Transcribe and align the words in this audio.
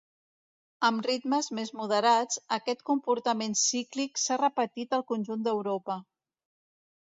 Amb 0.87 1.03
ritmes 1.07 1.49
més 1.59 1.71
moderats, 1.81 2.41
aquest 2.57 2.83
comportament 2.89 3.55
cíclic 3.67 4.21
s'ha 4.25 4.41
repetit 4.45 4.99
al 5.01 5.07
conjunt 5.15 5.49
d'Europa. 5.49 6.03